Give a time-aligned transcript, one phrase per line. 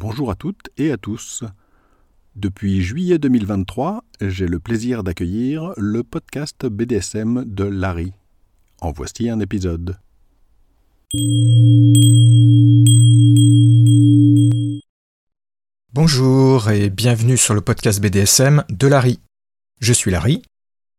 [0.00, 1.42] Bonjour à toutes et à tous.
[2.36, 8.12] Depuis juillet 2023, j'ai le plaisir d'accueillir le podcast BDSM de Larry.
[8.80, 9.98] En voici un épisode.
[15.92, 19.18] Bonjour et bienvenue sur le podcast BDSM de Larry.
[19.80, 20.42] Je suis Larry.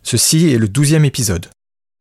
[0.04, 1.46] Ceci est le douzième épisode.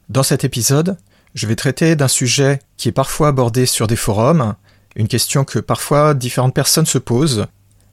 [0.09, 0.99] Dans cet épisode,
[1.35, 4.57] je vais traiter d'un sujet qui est parfois abordé sur des forums,
[4.97, 7.47] une question que parfois différentes personnes se posent.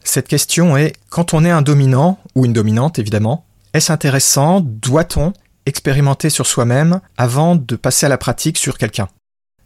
[0.04, 5.34] Cette question est, quand on est un dominant, ou une dominante évidemment, est-ce intéressant, doit-on
[5.66, 9.10] expérimenter sur soi-même avant de passer à la pratique sur quelqu'un?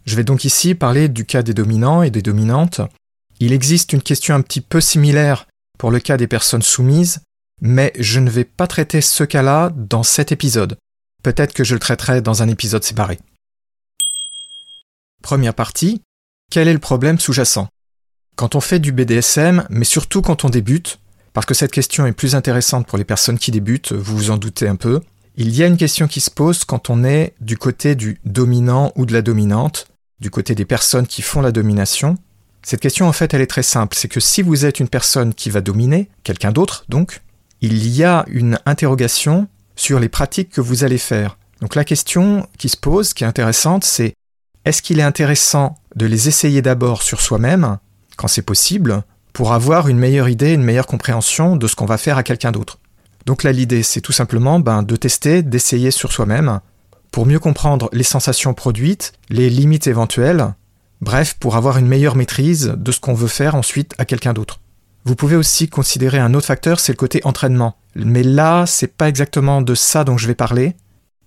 [0.06, 2.80] Je vais donc ici parler du cas des dominants et des dominantes.
[3.38, 5.46] Il existe une question un petit peu similaire
[5.78, 7.20] pour le cas des personnes soumises,
[7.60, 10.76] mais je ne vais pas traiter ce cas-là dans cet épisode.
[11.22, 13.18] Peut-être que je le traiterai dans un épisode séparé.
[15.22, 16.00] Première partie,
[16.50, 17.68] quel est le problème sous-jacent?
[18.36, 20.98] Quand on fait du BDSM, mais surtout quand on débute,
[21.32, 24.36] parce que cette question est plus intéressante pour les personnes qui débutent, vous vous en
[24.36, 25.00] doutez un peu,
[25.36, 28.92] il y a une question qui se pose quand on est du côté du dominant
[28.96, 29.86] ou de la dominante,
[30.18, 32.16] du côté des personnes qui font la domination.
[32.62, 35.32] Cette question en fait elle est très simple, c'est que si vous êtes une personne
[35.32, 37.22] qui va dominer, quelqu'un d'autre donc,
[37.60, 41.38] il y a une interrogation sur les pratiques que vous allez faire.
[41.60, 44.14] Donc la question qui se pose, qui est intéressante, c'est
[44.64, 47.78] est-ce qu'il est intéressant de les essayer d'abord sur soi-même,
[48.16, 49.02] quand c'est possible,
[49.32, 52.52] pour avoir une meilleure idée, une meilleure compréhension de ce qu'on va faire à quelqu'un
[52.52, 52.78] d'autre
[53.26, 56.60] Donc là, l'idée, c'est tout simplement ben, de tester, d'essayer sur soi-même,
[57.10, 60.54] pour mieux comprendre les sensations produites, les limites éventuelles,
[61.00, 64.60] bref, pour avoir une meilleure maîtrise de ce qu'on veut faire ensuite à quelqu'un d'autre.
[65.04, 67.76] Vous pouvez aussi considérer un autre facteur, c'est le côté entraînement.
[67.94, 70.76] Mais là, c'est pas exactement de ça dont je vais parler.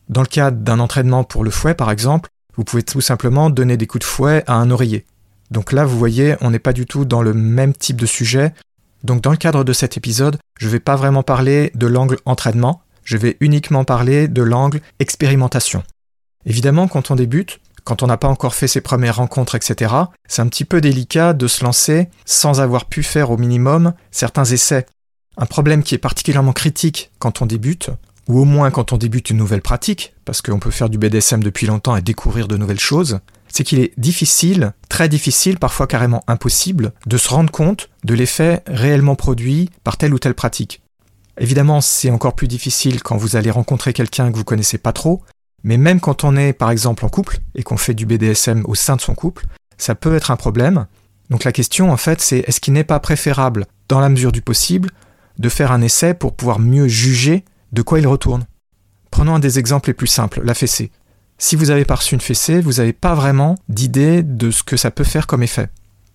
[0.09, 3.77] Dans le cas d'un entraînement pour le fouet, par exemple, vous pouvez tout simplement donner
[3.77, 5.05] des coups de fouet à un oreiller.
[5.51, 8.53] Donc là, vous voyez, on n'est pas du tout dans le même type de sujet.
[9.03, 12.17] Donc dans le cadre de cet épisode, je ne vais pas vraiment parler de l'angle
[12.25, 15.83] entraînement, je vais uniquement parler de l'angle expérimentation.
[16.45, 19.93] Évidemment, quand on débute, quand on n'a pas encore fait ses premières rencontres, etc.,
[20.27, 24.45] c'est un petit peu délicat de se lancer sans avoir pu faire au minimum certains
[24.45, 24.85] essais.
[25.37, 27.89] Un problème qui est particulièrement critique quand on débute,
[28.27, 31.43] ou au moins quand on débute une nouvelle pratique, parce qu'on peut faire du BDSM
[31.43, 36.23] depuis longtemps et découvrir de nouvelles choses, c'est qu'il est difficile, très difficile, parfois carrément
[36.27, 40.81] impossible, de se rendre compte de l'effet réellement produit par telle ou telle pratique.
[41.37, 45.21] Évidemment, c'est encore plus difficile quand vous allez rencontrer quelqu'un que vous connaissez pas trop,
[45.63, 48.75] mais même quand on est par exemple en couple et qu'on fait du BDSM au
[48.75, 49.45] sein de son couple,
[49.77, 50.87] ça peut être un problème.
[51.29, 54.41] Donc la question en fait c'est est-ce qu'il n'est pas préférable, dans la mesure du
[54.41, 54.89] possible,
[55.39, 58.45] de faire un essai pour pouvoir mieux juger de quoi il retourne?
[59.11, 60.91] Prenons un des exemples les plus simples, la fessée.
[61.37, 64.91] Si vous avez reçu une fessée, vous n'avez pas vraiment d'idée de ce que ça
[64.91, 65.67] peut faire comme effet.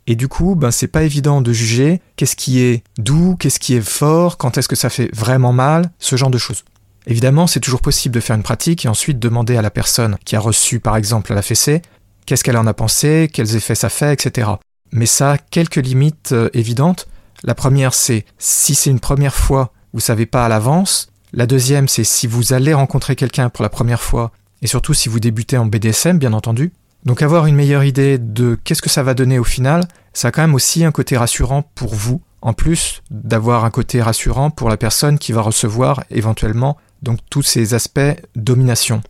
[0.07, 3.75] Et du coup, ben, c'est pas évident de juger qu'est-ce qui est doux, qu'est-ce qui
[3.75, 6.65] est fort, quand est-ce que ça fait vraiment mal, ce genre de choses.
[7.07, 10.37] Évidemment, c'est toujours possible de faire une pratique et ensuite demander à la personne qui
[10.37, 11.83] a reçu par exemple la fessée
[12.29, 14.51] qu'est-ce qu'elle en a pensé, quels effets ça fait, etc.
[14.93, 17.09] Mais ça a quelques limites euh, évidentes.
[17.43, 21.89] La première, c'est si c'est une première fois, vous savez pas à l'avance, la deuxième,
[21.89, 25.59] c'est si vous allez rencontrer quelqu'un pour la première fois, et surtout si vous débutez
[25.59, 26.73] en BDSM, bien entendu.
[27.05, 30.31] Donc avoir une meilleure idée de qu'est-ce que ça va donner au final, ça a
[30.31, 34.69] quand même aussi un côté rassurant pour vous, en plus d'avoir un côté rassurant pour
[34.69, 38.01] la personne qui va recevoir éventuellement donc tous ces aspects
[38.35, 39.03] domination.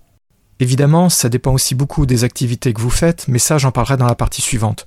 [0.61, 4.07] Évidemment, ça dépend aussi beaucoup des activités que vous faites, mais ça j'en parlerai dans
[4.07, 4.87] la partie suivante.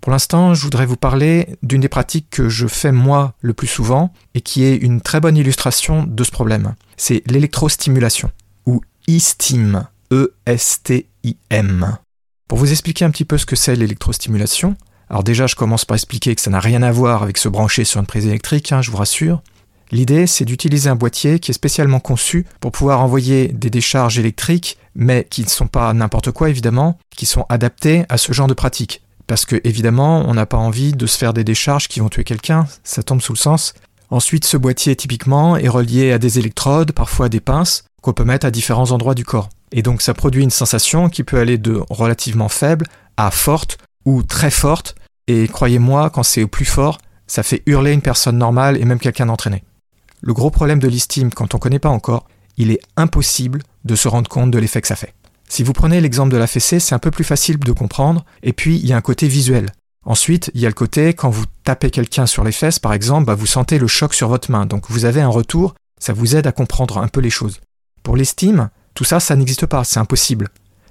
[0.00, 3.66] Pour l'instant, je voudrais vous parler d'une des pratiques que je fais moi le plus
[3.66, 6.74] souvent et qui est une très bonne illustration de ce problème.
[6.96, 8.30] C'est l'électrostimulation
[8.64, 8.80] ou
[9.10, 11.98] e-steam, E-S-T-I-M.
[12.48, 14.74] Pour vous expliquer un petit peu ce que c'est l'électrostimulation,
[15.10, 17.84] alors déjà je commence par expliquer que ça n'a rien à voir avec se brancher
[17.84, 19.42] sur une prise électrique, hein, je vous rassure.
[19.92, 24.78] L'idée c'est d'utiliser un boîtier qui est spécialement conçu pour pouvoir envoyer des décharges électriques,
[24.94, 28.54] mais qui ne sont pas n'importe quoi évidemment, qui sont adaptées à ce genre de
[28.54, 32.08] pratique parce que évidemment, on n'a pas envie de se faire des décharges qui vont
[32.08, 33.74] tuer quelqu'un, ça tombe sous le sens.
[34.10, 38.46] Ensuite, ce boîtier typiquement est relié à des électrodes, parfois des pinces, qu'on peut mettre
[38.46, 39.48] à différents endroits du corps.
[39.72, 42.86] Et donc ça produit une sensation qui peut aller de relativement faible
[43.16, 44.94] à forte ou très forte,
[45.26, 48.98] et croyez-moi, quand c'est au plus fort, ça fait hurler une personne normale et même
[48.98, 49.62] quelqu'un d'entraîné.
[50.22, 53.94] Le gros problème de l'estime, quand on ne connaît pas encore, il est impossible de
[53.94, 55.14] se rendre compte de l'effet que ça fait.
[55.50, 58.52] Si vous prenez l'exemple de la fessée, c'est un peu plus facile de comprendre, et
[58.52, 59.72] puis il y a un côté visuel.
[60.06, 63.26] Ensuite, il y a le côté, quand vous tapez quelqu'un sur les fesses, par exemple,
[63.26, 66.36] bah, vous sentez le choc sur votre main, donc vous avez un retour, ça vous
[66.36, 67.60] aide à comprendre un peu les choses.
[68.04, 70.50] Pour l'estime, tout ça, ça n'existe pas, c'est impossible.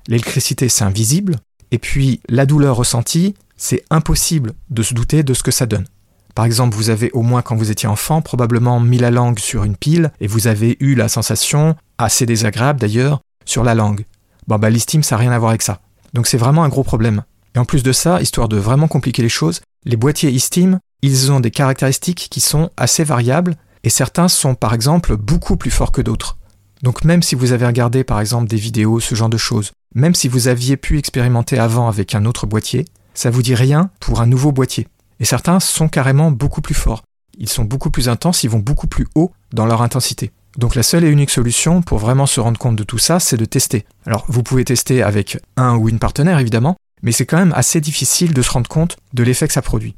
[0.09, 1.38] L'électricité, c'est invisible,
[1.71, 5.88] et puis la douleur ressentie, c'est impossible de se douter de ce que ça donne.
[6.35, 9.63] Par exemple, vous avez au moins quand vous étiez enfant probablement mis la langue sur
[9.63, 14.03] une pile et vous avez eu la sensation, assez désagréable d'ailleurs, sur la langue.
[14.50, 15.80] Bon bah l'estime ça n'a rien à voir avec ça.
[16.13, 17.22] Donc c'est vraiment un gros problème.
[17.54, 21.31] Et en plus de ça, histoire de vraiment compliquer les choses, les boîtiers Steam, ils
[21.31, 25.92] ont des caractéristiques qui sont assez variables et certains sont par exemple beaucoup plus forts
[25.92, 26.40] que d'autres.
[26.81, 30.16] Donc même si vous avez regardé par exemple des vidéos, ce genre de choses, même
[30.16, 34.19] si vous aviez pu expérimenter avant avec un autre boîtier, ça vous dit rien pour
[34.19, 34.88] un nouveau boîtier.
[35.19, 37.04] Et certains sont carrément beaucoup plus forts.
[37.38, 40.31] Ils sont beaucoup plus intenses, ils vont beaucoup plus haut dans leur intensité.
[40.59, 43.38] Donc la seule et unique solution pour vraiment se rendre compte de tout ça, c'est
[43.38, 43.85] de tester.
[44.06, 47.79] Alors vous pouvez tester avec un ou une partenaire évidemment, mais c'est quand même assez
[47.79, 49.95] difficile de se rendre compte de l'effet que ça produit.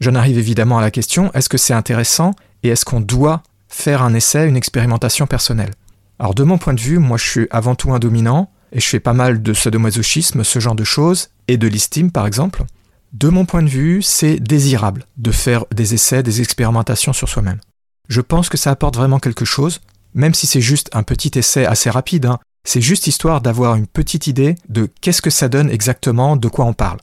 [0.00, 2.32] J'en arrive évidemment à la question, est-ce que c'est intéressant
[2.64, 5.74] et est-ce qu'on doit faire un essai, une expérimentation personnelle?
[6.18, 8.86] Alors de mon point de vue, moi je suis avant tout un dominant, et je
[8.86, 12.64] fais pas mal de sadomasochisme, ce genre de choses, et de l'estime par exemple.
[13.12, 17.60] De mon point de vue, c'est désirable de faire des essais, des expérimentations sur soi-même.
[18.08, 19.80] Je pense que ça apporte vraiment quelque chose,
[20.14, 22.38] même si c'est juste un petit essai assez rapide, hein.
[22.64, 26.64] c'est juste histoire d'avoir une petite idée de qu'est-ce que ça donne exactement, de quoi
[26.64, 26.98] on parle.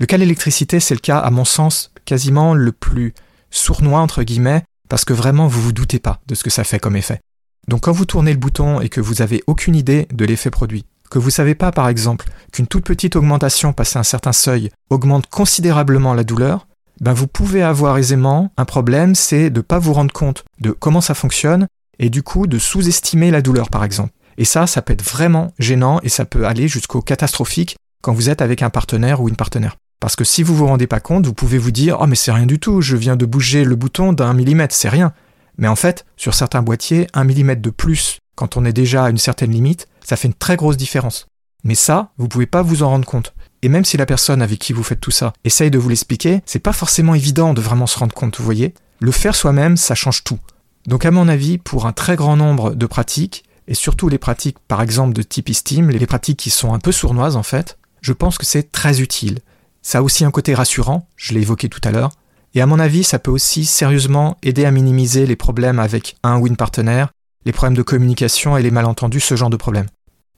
[0.00, 3.14] Le cas de l'électricité, c'est le cas, à mon sens, quasiment le plus
[3.50, 6.78] sournois, entre guillemets, parce que vraiment vous vous doutez pas de ce que ça fait
[6.78, 7.20] comme effet.
[7.68, 10.84] Donc quand vous tournez le bouton et que vous avez aucune idée de l'effet produit,
[11.10, 15.26] que vous savez pas par exemple qu'une toute petite augmentation passé un certain seuil augmente
[15.28, 16.66] considérablement la douleur,
[17.00, 20.70] ben vous pouvez avoir aisément un problème, c'est de ne pas vous rendre compte de
[20.70, 21.68] comment ça fonctionne
[22.02, 24.12] et du coup de sous-estimer la douleur par exemple.
[24.36, 28.28] Et ça, ça peut être vraiment gênant et ça peut aller jusqu'au catastrophique quand vous
[28.28, 29.76] êtes avec un partenaire ou une partenaire.
[30.00, 32.32] Parce que si vous vous rendez pas compte, vous pouvez vous dire Oh mais c'est
[32.32, 35.12] rien du tout, je viens de bouger le bouton d'un millimètre, c'est rien.
[35.58, 39.10] Mais en fait, sur certains boîtiers, un millimètre de plus quand on est déjà à
[39.10, 41.26] une certaine limite, ça fait une très grosse différence.
[41.62, 43.34] Mais ça, vous pouvez pas vous en rendre compte.
[43.62, 46.42] Et même si la personne avec qui vous faites tout ça essaye de vous l'expliquer,
[46.46, 48.74] c'est pas forcément évident de vraiment se rendre compte, vous voyez.
[48.98, 50.40] Le faire soi-même, ça change tout.
[50.86, 54.58] Donc à mon avis, pour un très grand nombre de pratiques, et surtout les pratiques
[54.66, 58.12] par exemple de type Steam, les pratiques qui sont un peu sournoises en fait, je
[58.12, 59.38] pense que c'est très utile.
[59.82, 62.10] Ça a aussi un côté rassurant, je l'ai évoqué tout à l'heure,
[62.54, 66.38] et à mon avis, ça peut aussi sérieusement aider à minimiser les problèmes avec un
[66.38, 67.08] ou une partenaire,
[67.46, 69.88] les problèmes de communication et les malentendus, ce genre de problèmes.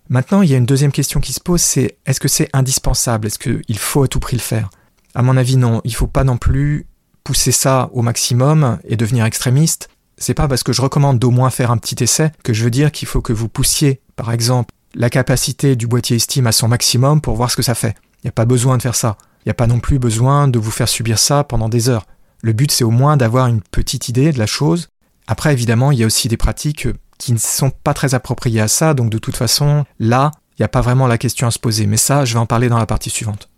[0.08, 3.26] Maintenant, il y a une deuxième question qui se pose, c'est est-ce que c'est indispensable?
[3.26, 4.68] Est-ce qu'il faut à tout prix le faire?
[5.14, 5.80] À mon avis, non.
[5.84, 6.86] Il ne faut pas non plus
[7.24, 9.88] pousser ça au maximum et devenir extrémiste.
[10.16, 12.70] C'est pas parce que je recommande d'au moins faire un petit essai que je veux
[12.70, 16.68] dire qu'il faut que vous poussiez, par exemple, la capacité du boîtier Steam à son
[16.68, 17.96] maximum pour voir ce que ça fait.
[18.22, 19.16] Il n'y a pas besoin de faire ça.
[19.40, 22.06] Il n'y a pas non plus besoin de vous faire subir ça pendant des heures.
[22.42, 24.88] Le but, c'est au moins d'avoir une petite idée de la chose.
[25.26, 26.88] Après, évidemment, il y a aussi des pratiques
[27.18, 30.64] qui ne sont pas très appropriés à ça, donc de toute façon, là, il n'y
[30.64, 32.78] a pas vraiment la question à se poser, mais ça, je vais en parler dans
[32.78, 33.48] la partie suivante.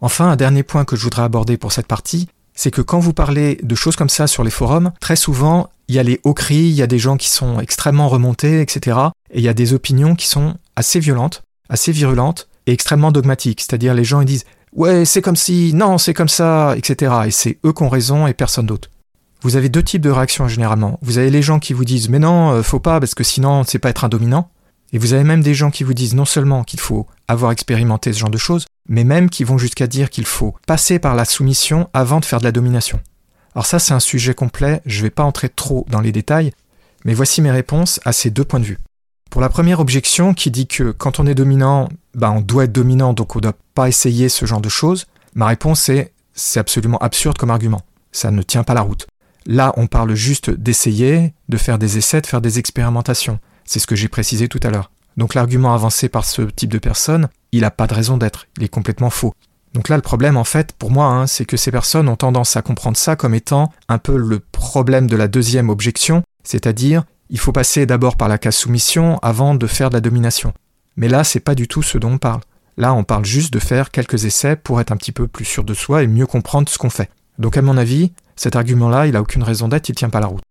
[0.00, 3.12] Enfin, un dernier point que je voudrais aborder pour cette partie, c'est que quand vous
[3.12, 6.34] parlez de choses comme ça sur les forums, très souvent, il y a les hauts
[6.34, 8.98] cris, il y a des gens qui sont extrêmement remontés, etc.
[9.30, 13.60] Et il y a des opinions qui sont assez violentes, assez virulentes et extrêmement dogmatiques.
[13.60, 17.14] C'est-à-dire les gens ils disent Ouais, c'est comme si, non, c'est comme ça, etc.
[17.26, 18.90] Et c'est eux qui ont raison et personne d'autre.
[19.42, 20.98] Vous avez deux types de réactions généralement.
[21.02, 23.64] Vous avez les gens qui vous disent mais non, euh, faut pas parce que sinon
[23.64, 24.50] c'est pas être un dominant.
[24.92, 28.12] Et vous avez même des gens qui vous disent non seulement qu'il faut avoir expérimenté
[28.12, 31.24] ce genre de choses, mais même qui vont jusqu'à dire qu'il faut passer par la
[31.24, 33.00] soumission avant de faire de la domination.
[33.54, 36.52] Alors ça c'est un sujet complet, je vais pas entrer trop dans les détails,
[37.04, 38.78] mais voici mes réponses à ces deux points de vue.
[39.30, 42.72] Pour la première objection qui dit que quand on est dominant, bah on doit être
[42.72, 46.60] dominant donc on ne doit pas essayer ce genre de choses, ma réponse est c'est
[46.60, 47.80] absolument absurde comme argument.
[48.12, 49.06] Ça ne tient pas la route.
[49.46, 53.40] Là, on parle juste d'essayer, de faire des essais, de faire des expérimentations.
[53.64, 54.90] C'est ce que j'ai précisé tout à l'heure.
[55.16, 58.64] Donc l'argument avancé par ce type de personne, il n'a pas de raison d'être, il
[58.64, 59.34] est complètement faux.
[59.72, 62.56] Donc là, le problème, en fait, pour moi, hein, c'est que ces personnes ont tendance
[62.56, 67.38] à comprendre ça comme étant un peu le problème de la deuxième objection, c'est-à-dire, il
[67.38, 70.54] faut passer d'abord par la case soumission avant de faire de la domination.
[70.96, 72.40] Mais là, c'est pas du tout ce dont on parle.
[72.78, 75.64] Là, on parle juste de faire quelques essais pour être un petit peu plus sûr
[75.64, 77.10] de soi et mieux comprendre ce qu'on fait.
[77.38, 80.26] Donc à mon avis, cet argument-là, il n'a aucune raison d'être, il tient pas la
[80.26, 80.42] route.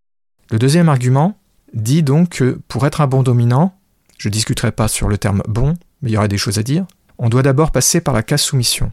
[0.51, 1.38] Le deuxième argument
[1.74, 3.75] dit donc que pour être un bon dominant,
[4.17, 6.63] je ne discuterai pas sur le terme bon, mais il y aurait des choses à
[6.63, 6.86] dire,
[7.17, 8.91] on doit d'abord passer par la case soumission.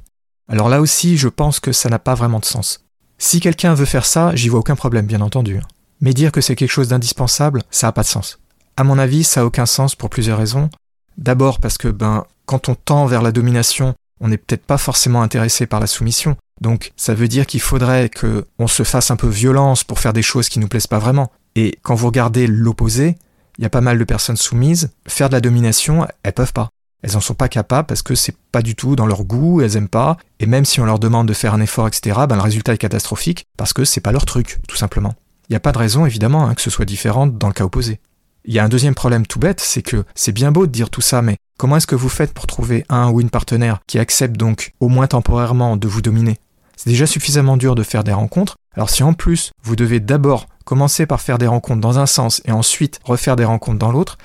[0.49, 2.85] Alors là aussi, je pense que ça n'a pas vraiment de sens.
[3.19, 5.61] Si quelqu'un veut faire ça, j'y vois aucun problème, bien entendu.
[6.01, 8.39] Mais dire que c'est quelque chose d'indispensable, ça n'a pas de sens.
[8.77, 10.71] À mon avis, ça n'a aucun sens pour plusieurs raisons.
[11.17, 15.23] D'abord parce que, ben, quand on tend vers la domination, on n'est peut-être pas forcément
[15.23, 16.37] intéressé par la soumission.
[16.61, 20.13] Donc ça veut dire qu'il faudrait que on se fasse un peu violence pour faire
[20.13, 21.33] des choses qui nous plaisent pas vraiment.
[21.57, 23.17] Et quand vous regardez l'opposé,
[23.59, 26.71] il y a pas mal de personnes soumises, faire de la domination, elles peuvent pas.
[27.03, 29.77] Elles en sont pas capables parce que c'est pas du tout dans leur goût, elles
[29.77, 32.43] aiment pas, et même si on leur demande de faire un effort, etc., ben le
[32.43, 35.15] résultat est catastrophique parce que c'est pas leur truc, tout simplement.
[35.49, 37.65] Il n'y a pas de raison, évidemment, hein, que ce soit différent dans le cas
[37.65, 38.01] opposé.
[38.45, 40.91] Il y a un deuxième problème tout bête, c'est que c'est bien beau de dire
[40.91, 43.99] tout ça, mais comment est-ce que vous faites pour trouver un ou une partenaire qui
[43.99, 46.39] accepte donc, au moins temporairement, de vous dominer?
[46.77, 50.47] C'est déjà suffisamment dur de faire des rencontres, alors si en plus vous devez d'abord
[50.65, 54.19] commencer par faire des rencontres dans un sens et ensuite refaire des rencontres dans l'autre,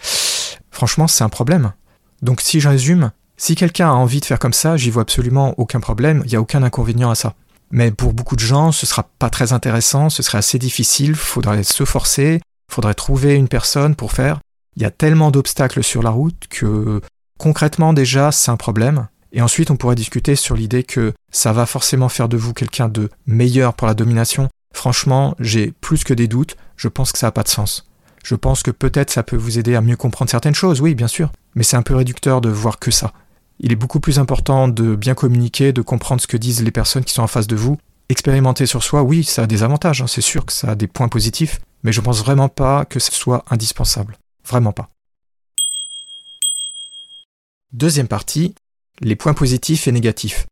[0.71, 1.73] franchement c'est un problème.
[2.21, 5.53] Donc si je résume, si quelqu'un a envie de faire comme ça, j'y vois absolument
[5.57, 7.35] aucun problème, il n'y a aucun inconvénient à ça.
[7.69, 11.63] Mais pour beaucoup de gens, ce sera pas très intéressant, ce serait assez difficile, faudrait
[11.63, 12.41] se forcer,
[12.71, 14.39] faudrait trouver une personne pour faire.
[14.75, 17.01] Il y a tellement d'obstacles sur la route que
[17.37, 19.07] concrètement déjà c'est un problème.
[19.33, 22.87] Et ensuite on pourrait discuter sur l'idée que ça va forcément faire de vous quelqu'un
[22.87, 24.49] de meilleur pour la domination.
[24.77, 27.87] Franchement, j'ai plus que des doutes, je pense que ça n'a pas de sens.
[28.23, 31.07] Je pense que peut-être ça peut vous aider à mieux comprendre certaines choses, oui, bien
[31.07, 33.11] sûr, mais c'est un peu réducteur de voir que ça.
[33.59, 37.03] Il est beaucoup plus important de bien communiquer, de comprendre ce que disent les personnes
[37.03, 37.79] qui sont en face de vous.
[38.09, 40.85] Expérimenter sur soi, oui, ça a des avantages, hein, c'est sûr que ça a des
[40.85, 44.15] points positifs, mais je pense vraiment pas que ce soit indispensable.
[44.45, 44.91] Vraiment pas.
[47.73, 48.53] Deuxième partie,
[49.01, 50.45] les points positifs et négatifs.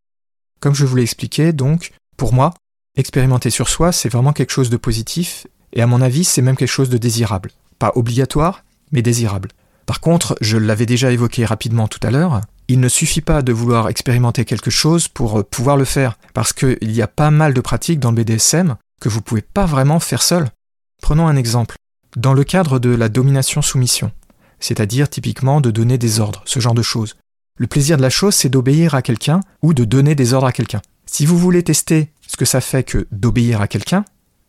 [0.58, 2.52] Comme je vous l'ai expliqué, donc, pour moi,
[2.96, 6.56] expérimenter sur soi, c'est vraiment quelque chose de positif, et à mon avis, c'est même
[6.56, 7.50] quelque chose de désirable.
[7.78, 9.50] Pas obligatoire, mais désirable.
[9.84, 13.52] Par contre, je l'avais déjà évoqué rapidement tout à l'heure, il ne suffit pas de
[13.52, 17.54] vouloir expérimenter quelque chose pour euh, pouvoir le faire, parce qu'il y a pas mal
[17.54, 20.48] de pratiques dans le BDSM que vous ne pouvez pas vraiment faire seul.
[21.00, 21.76] Prenons un exemple.
[22.16, 24.10] Dans le cadre de la domination-soumission,
[24.58, 27.16] c'est-à-dire typiquement de donner des ordres, ce genre de choses.
[27.58, 30.52] Le plaisir de la chose, c'est d'obéir à quelqu'un ou de donner des ordres à
[30.52, 30.82] quelqu'un.
[31.06, 34.04] Si vous voulez tester que ça fait que d'obéir à quelqu'un,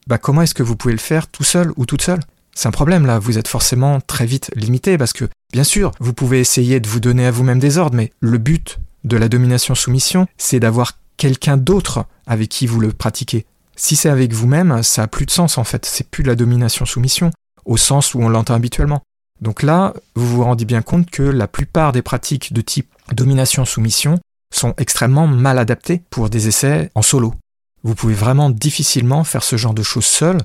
[0.08, 2.20] bah comment est-ce que vous pouvez le faire tout seul ou toute seule?
[2.56, 6.14] C'est un problème là, vous êtes forcément très vite limité parce que, bien sûr, vous
[6.14, 10.28] pouvez essayer de vous donner à vous-même des ordres, mais le but de la domination-soumission,
[10.38, 13.46] c'est d'avoir quelqu'un d'autre avec qui vous le pratiquez.
[13.76, 16.36] Si c'est avec vous-même, ça a plus de sens en fait, c'est plus de la
[16.36, 17.32] domination-soumission,
[17.66, 19.02] au sens où on l'entend habituellement.
[19.40, 24.20] Donc là, vous vous rendez bien compte que la plupart des pratiques de type domination-soumission
[24.52, 27.34] sont extrêmement mal adaptées pour des essais en solo.
[27.88, 30.40] Vous pouvez vraiment difficilement faire ce genre de choses seul.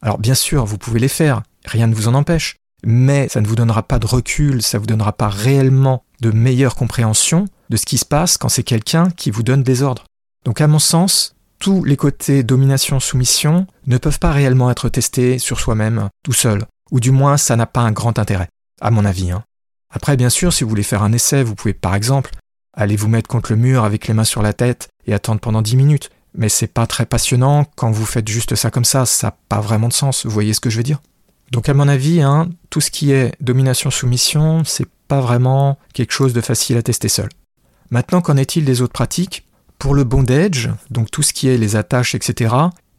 [0.00, 2.54] Alors bien sûr, vous pouvez les faire, rien ne vous en empêche,
[2.86, 6.30] mais ça ne vous donnera pas de recul, ça ne vous donnera pas réellement de
[6.30, 10.04] meilleure compréhension de ce qui se passe quand c'est quelqu'un qui vous donne des ordres.
[10.44, 15.58] Donc à mon sens, tous les côtés domination-soumission ne peuvent pas réellement être testés sur
[15.58, 19.32] soi-même tout seul, ou du moins ça n'a pas un grand intérêt, à mon avis.
[19.32, 19.42] Hein.
[19.90, 22.30] Après, bien sûr, si vous voulez faire un essai, vous pouvez par exemple
[22.72, 25.60] aller vous mettre contre le mur avec les mains sur la tête et attendre pendant
[25.60, 26.10] 10 minutes.
[26.36, 29.60] Mais c'est pas très passionnant quand vous faites juste ça comme ça, ça n'a pas
[29.60, 31.00] vraiment de sens, vous voyez ce que je veux dire?
[31.52, 36.32] Donc à mon avis, hein, tout ce qui est domination-soumission, c'est pas vraiment quelque chose
[36.32, 37.28] de facile à tester seul.
[37.90, 39.46] Maintenant, qu'en est-il des autres pratiques?
[39.78, 42.54] Pour le bondage, donc tout ce qui est les attaches, etc.,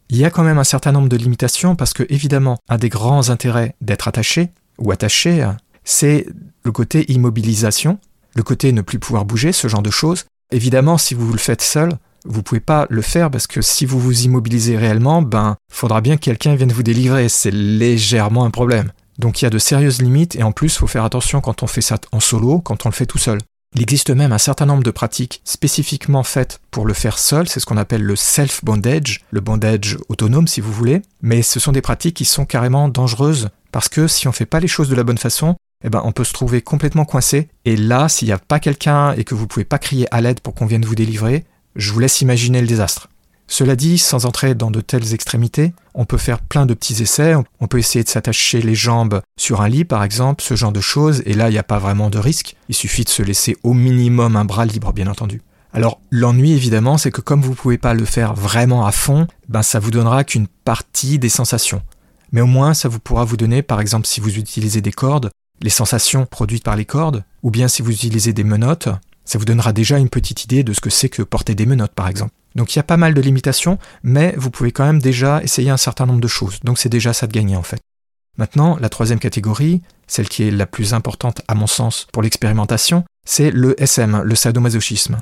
[0.08, 2.88] il y a quand même un certain nombre de limitations parce que, évidemment, un des
[2.88, 5.46] grands intérêts d'être attaché ou attaché,
[5.84, 6.26] c'est
[6.62, 7.98] le côté immobilisation,
[8.34, 10.26] le côté ne plus pouvoir bouger, ce genre de choses.
[10.52, 11.90] Évidemment, si vous le faites seul,
[12.28, 16.16] vous pouvez pas le faire parce que si vous vous immobilisez réellement, ben, faudra bien
[16.16, 17.28] que quelqu'un vienne vous délivrer.
[17.28, 18.92] C'est légèrement un problème.
[19.18, 21.66] Donc il y a de sérieuses limites et en plus, faut faire attention quand on
[21.66, 23.38] fait ça en solo, quand on le fait tout seul.
[23.74, 27.60] Il existe même un certain nombre de pratiques spécifiquement faites pour le faire seul, c'est
[27.60, 31.82] ce qu'on appelle le self-bondage, le bondage autonome si vous voulez, mais ce sont des
[31.82, 34.94] pratiques qui sont carrément dangereuses parce que si on ne fait pas les choses de
[34.94, 38.32] la bonne façon, eh ben, on peut se trouver complètement coincé, et là, s'il n'y
[38.32, 40.84] a pas quelqu'un et que vous ne pouvez pas crier à l'aide pour qu'on vienne
[40.84, 41.44] vous délivrer,
[41.76, 43.08] je vous laisse imaginer le désastre.
[43.48, 47.34] Cela dit, sans entrer dans de telles extrémités, on peut faire plein de petits essais,
[47.60, 50.80] on peut essayer de s'attacher les jambes sur un lit par exemple, ce genre de
[50.80, 53.56] choses, et là il n'y a pas vraiment de risque, il suffit de se laisser
[53.62, 55.42] au minimum un bras libre bien entendu.
[55.72, 59.28] Alors l'ennui évidemment c'est que comme vous ne pouvez pas le faire vraiment à fond,
[59.48, 61.82] ben ça vous donnera qu'une partie des sensations.
[62.32, 65.30] Mais au moins ça vous pourra vous donner par exemple si vous utilisez des cordes,
[65.62, 68.88] les sensations produites par les cordes, ou bien si vous utilisez des menottes,
[69.26, 71.94] ça vous donnera déjà une petite idée de ce que c'est que porter des menottes
[71.94, 72.32] par exemple.
[72.54, 75.68] Donc il y a pas mal de limitations, mais vous pouvez quand même déjà essayer
[75.68, 76.60] un certain nombre de choses.
[76.64, 77.80] Donc c'est déjà ça de gagner en fait.
[78.38, 83.04] Maintenant, la troisième catégorie, celle qui est la plus importante à mon sens pour l'expérimentation,
[83.24, 85.18] c'est le SM, le sadomasochisme.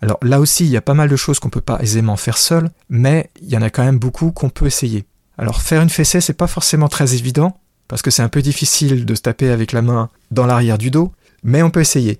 [0.00, 2.38] Alors là aussi, il y a pas mal de choses qu'on peut pas aisément faire
[2.38, 5.04] seul, mais il y en a quand même beaucoup qu'on peut essayer.
[5.38, 9.06] Alors faire une fessée, c'est pas forcément très évident, parce que c'est un peu difficile
[9.06, 11.12] de se taper avec la main dans l'arrière du dos,
[11.42, 12.18] mais on peut essayer.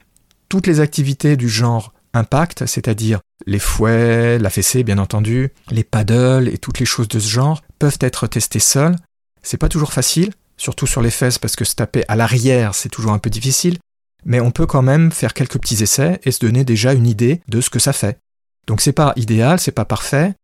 [0.48, 6.48] Toutes les activités du genre impact, c'est-à-dire les fouets, la fessée bien entendu, les paddles
[6.48, 8.96] et toutes les choses de ce genre peuvent être testées seules.
[9.42, 12.88] C'est pas toujours facile, surtout sur les fesses parce que se taper à l'arrière c'est
[12.88, 13.78] toujours un peu difficile.
[14.24, 17.40] mais on peut quand même faire quelques petits essais et se donner déjà une idée
[17.48, 18.18] de ce que ça fait.
[18.66, 20.34] Donc c'est pas idéal, c'est pas parfait.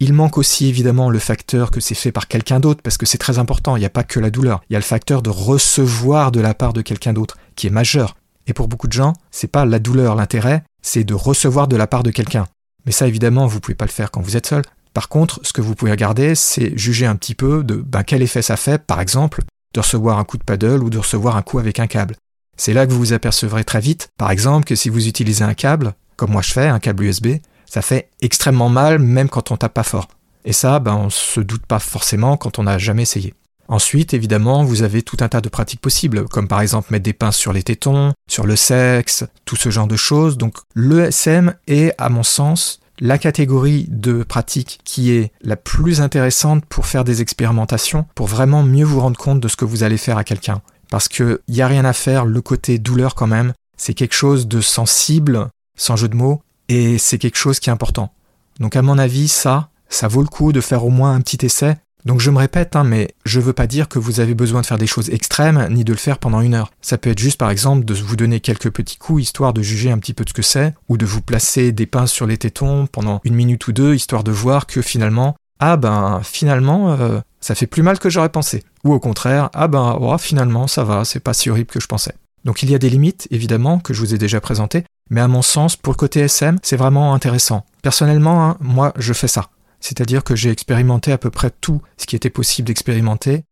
[0.00, 3.18] Il manque aussi évidemment le facteur que c'est fait par quelqu'un d'autre, parce que c'est
[3.18, 5.30] très important, il n'y a pas que la douleur, il y a le facteur de
[5.30, 8.16] recevoir de la part de quelqu'un d'autre, qui est majeur.
[8.46, 11.86] Et pour beaucoup de gens, c'est pas la douleur l'intérêt, c'est de recevoir de la
[11.86, 12.46] part de quelqu'un.
[12.86, 14.62] Mais ça évidemment, vous pouvez pas le faire quand vous êtes seul.
[14.94, 18.22] Par contre, ce que vous pouvez regarder, c'est juger un petit peu de ben, quel
[18.22, 19.42] effet ça fait, par exemple,
[19.74, 22.16] de recevoir un coup de paddle ou de recevoir un coup avec un câble.
[22.56, 25.54] C'est là que vous vous apercevrez très vite, par exemple, que si vous utilisez un
[25.54, 29.56] câble, comme moi je fais, un câble USB, ça fait extrêmement mal même quand on
[29.56, 30.08] tape pas fort.
[30.44, 33.32] Et ça, ben, on se doute pas forcément quand on n'a jamais essayé.
[33.72, 37.14] Ensuite, évidemment, vous avez tout un tas de pratiques possibles, comme par exemple mettre des
[37.14, 40.36] pinces sur les tétons, sur le sexe, tout ce genre de choses.
[40.36, 46.66] Donc l'ESM est, à mon sens, la catégorie de pratique qui est la plus intéressante
[46.66, 49.96] pour faire des expérimentations, pour vraiment mieux vous rendre compte de ce que vous allez
[49.96, 50.60] faire à quelqu'un.
[50.90, 54.48] Parce qu'il n'y a rien à faire, le côté douleur quand même, c'est quelque chose
[54.48, 55.48] de sensible,
[55.78, 58.12] sans jeu de mots, et c'est quelque chose qui est important.
[58.60, 61.46] Donc à mon avis, ça, ça vaut le coup de faire au moins un petit
[61.46, 64.60] essai donc je me répète, hein, mais je veux pas dire que vous avez besoin
[64.60, 66.72] de faire des choses extrêmes, ni de le faire pendant une heure.
[66.80, 69.90] Ça peut être juste par exemple de vous donner quelques petits coups, histoire de juger
[69.90, 72.38] un petit peu de ce que c'est, ou de vous placer des pinces sur les
[72.38, 77.20] tétons pendant une minute ou deux, histoire de voir que finalement, ah ben finalement, euh,
[77.40, 78.64] ça fait plus mal que j'aurais pensé.
[78.82, 81.86] Ou au contraire, ah ben oh, finalement ça va, c'est pas si horrible que je
[81.86, 82.14] pensais.
[82.44, 85.28] Donc il y a des limites, évidemment, que je vous ai déjà présentées, mais à
[85.28, 87.64] mon sens, pour le côté SM, c'est vraiment intéressant.
[87.82, 89.50] Personnellement, hein, moi, je fais ça
[89.82, 93.42] c'est-à-dire que j'ai expérimenté à peu près tout ce qui était possible d'expérimenter.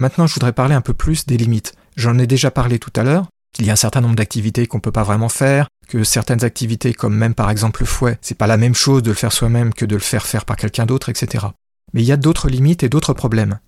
[0.00, 1.74] Maintenant, je voudrais parler un peu plus des limites.
[1.96, 4.78] J'en ai déjà parlé tout à l'heure, qu'il y a un certain nombre d'activités qu'on
[4.78, 8.36] ne peut pas vraiment faire, que certaines activités, comme même par exemple le fouet, c'est
[8.36, 10.86] pas la même chose de le faire soi-même que de le faire faire par quelqu'un
[10.86, 11.46] d'autre, etc.
[11.92, 13.58] Mais il y a d'autres limites et d'autres problèmes.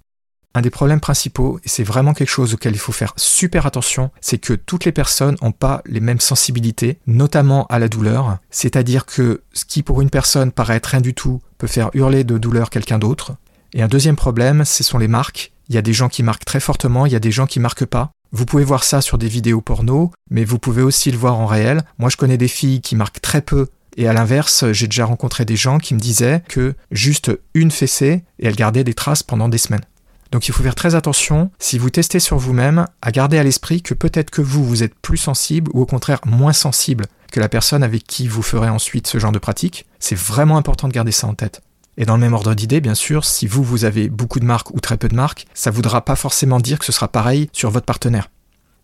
[0.54, 4.10] Un des problèmes principaux, et c'est vraiment quelque chose auquel il faut faire super attention,
[4.20, 8.38] c'est que toutes les personnes n'ont pas les mêmes sensibilités, notamment à la douleur.
[8.50, 12.24] C'est-à-dire que ce qui pour une personne paraît être rien du tout peut faire hurler
[12.24, 13.36] de douleur quelqu'un d'autre.
[13.74, 15.52] Et un deuxième problème, ce sont les marques.
[15.68, 17.60] Il y a des gens qui marquent très fortement, il y a des gens qui
[17.60, 18.10] marquent pas.
[18.32, 21.46] Vous pouvez voir ça sur des vidéos porno, mais vous pouvez aussi le voir en
[21.46, 21.82] réel.
[21.98, 25.44] Moi, je connais des filles qui marquent très peu et à l'inverse, j'ai déjà rencontré
[25.44, 29.48] des gens qui me disaient que juste une fessée et elles gardaient des traces pendant
[29.48, 29.84] des semaines.
[30.30, 33.82] Donc il faut faire très attention, si vous testez sur vous-même, à garder à l'esprit
[33.82, 37.48] que peut-être que vous, vous êtes plus sensible ou au contraire moins sensible que la
[37.48, 39.86] personne avec qui vous ferez ensuite ce genre de pratique.
[39.98, 41.62] C'est vraiment important de garder ça en tête.
[41.96, 44.70] Et dans le même ordre d'idée, bien sûr, si vous, vous avez beaucoup de marques
[44.70, 47.50] ou très peu de marques, ça ne voudra pas forcément dire que ce sera pareil
[47.52, 48.30] sur votre partenaire.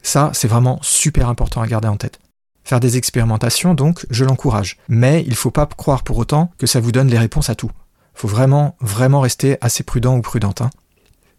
[0.02, 2.18] Ça, c'est vraiment super important à garder en tête.
[2.64, 4.78] Faire des expérimentations, donc, je l'encourage.
[4.88, 7.54] Mais il ne faut pas croire pour autant que ça vous donne les réponses à
[7.54, 7.70] tout.
[8.14, 10.60] Faut vraiment, vraiment rester assez prudent ou prudente.
[10.60, 10.70] Hein.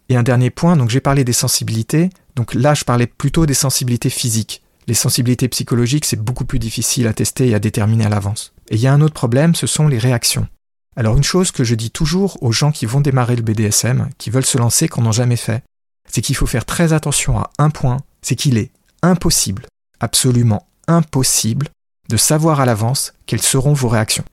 [0.08, 3.54] Et un dernier point, donc j'ai parlé des sensibilités, donc là je parlais plutôt des
[3.54, 4.62] sensibilités physiques.
[4.86, 8.52] Les sensibilités psychologiques, c'est beaucoup plus difficile à tester et à déterminer à l'avance.
[8.68, 10.46] Et il y a un autre problème, ce sont les réactions.
[10.94, 14.30] Alors une chose que je dis toujours aux gens qui vont démarrer le BDSM, qui
[14.30, 15.62] veulent se lancer, qu'on n'ont jamais fait,
[16.08, 18.70] c'est qu'il faut faire très attention à un point, c'est qu'il est
[19.02, 19.66] impossible,
[20.00, 21.68] absolument impossible,
[22.08, 24.24] de savoir à l'avance quelles seront vos réactions.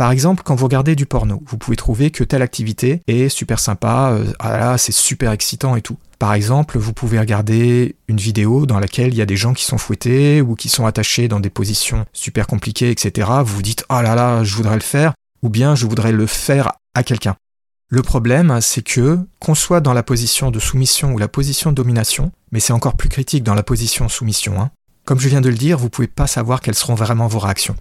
[0.00, 3.58] Par exemple, quand vous regardez du porno, vous pouvez trouver que telle activité est super
[3.58, 5.98] sympa, euh, ah là, c'est super excitant et tout.
[6.18, 9.66] Par exemple, vous pouvez regarder une vidéo dans laquelle il y a des gens qui
[9.66, 13.28] sont fouettés ou qui sont attachés dans des positions super compliquées, etc.
[13.44, 16.26] Vous vous dites, ah là là, je voudrais le faire, ou bien je voudrais le
[16.26, 17.36] faire à quelqu'un.
[17.90, 21.76] Le problème, c'est que, qu'on soit dans la position de soumission ou la position de
[21.76, 24.70] domination, mais c'est encore plus critique dans la position soumission, hein,
[25.04, 27.76] comme je viens de le dire, vous pouvez pas savoir quelles seront vraiment vos réactions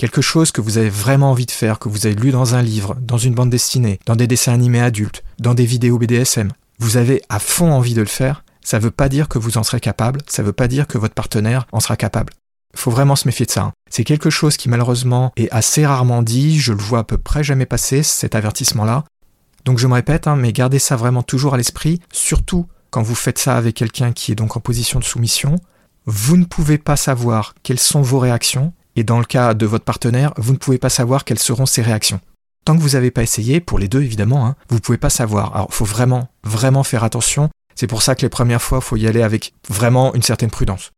[0.00, 2.62] quelque chose que vous avez vraiment envie de faire, que vous avez lu dans un
[2.62, 6.96] livre, dans une bande dessinée, dans des dessins animés adultes, dans des vidéos BDSM, vous
[6.96, 9.62] avez à fond envie de le faire, ça ne veut pas dire que vous en
[9.62, 12.32] serez capable, ça ne veut pas dire que votre partenaire en sera capable.
[12.72, 13.60] Il faut vraiment se méfier de ça.
[13.60, 13.72] Hein.
[13.90, 17.44] C'est quelque chose qui malheureusement est assez rarement dit, je le vois à peu près
[17.44, 19.04] jamais passer, cet avertissement-là.
[19.66, 23.14] Donc je me répète, hein, mais gardez ça vraiment toujours à l'esprit, surtout quand vous
[23.14, 25.56] faites ça avec quelqu'un qui est donc en position de soumission.
[26.06, 29.84] Vous ne pouvez pas savoir quelles sont vos réactions, et dans le cas de votre
[29.84, 32.20] partenaire, vous ne pouvez pas savoir quelles seront ses réactions.
[32.64, 35.10] Tant que vous n'avez pas essayé, pour les deux évidemment, hein, vous ne pouvez pas
[35.10, 35.54] savoir.
[35.54, 37.48] Alors il faut vraiment, vraiment faire attention.
[37.74, 40.50] C'est pour ça que les premières fois, il faut y aller avec vraiment une certaine
[40.50, 40.90] prudence.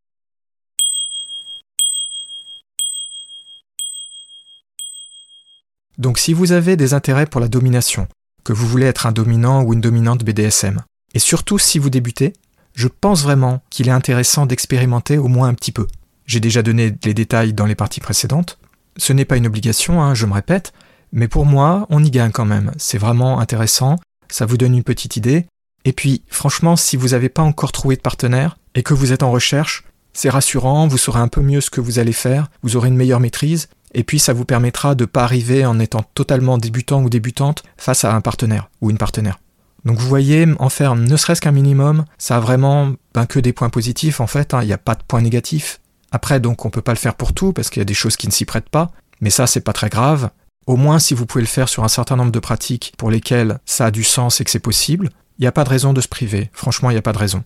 [5.98, 8.09] Donc si vous avez des intérêts pour la domination,
[8.44, 10.83] que vous voulez être un dominant ou une dominante BDSM,
[11.14, 12.33] et surtout si vous débutez,
[12.74, 15.87] je pense vraiment qu'il est intéressant d'expérimenter au moins un petit peu.
[16.26, 18.58] J'ai déjà donné les détails dans les parties précédentes.
[18.96, 20.72] Ce n'est pas une obligation, hein, je me répète,
[21.12, 22.72] mais pour moi, on y gagne quand même.
[22.76, 25.46] C'est vraiment intéressant, ça vous donne une petite idée.
[25.85, 29.22] Et puis, franchement, si vous n'avez pas encore trouvé de partenaire et que vous êtes
[29.22, 32.76] en recherche, C'est rassurant, vous saurez un peu mieux ce que vous allez faire, vous
[32.76, 36.02] aurez une meilleure maîtrise, et puis ça vous permettra de ne pas arriver en étant
[36.14, 39.38] totalement débutant ou débutante face à un partenaire ou une partenaire.
[39.85, 43.52] Donc vous voyez, en faire ne serait-ce qu'un minimum, ça a vraiment ben, que des
[43.52, 44.62] points positifs en fait, hein.
[44.62, 45.80] il n'y a pas de points négatifs.
[46.12, 48.16] Après donc on peut pas le faire pour tout parce qu'il y a des choses
[48.16, 50.31] qui ne s'y prêtent pas, mais ça c'est pas très grave.
[50.66, 53.59] Au moins si vous pouvez le faire sur un certain nombre de pratiques pour lesquelles
[53.64, 56.01] ça a du sens et que c'est possible, il n'y a pas de raison de
[56.01, 57.42] se priver, franchement il n'y a pas de raison.